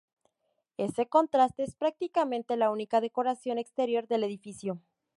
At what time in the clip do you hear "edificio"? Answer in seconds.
4.23-4.81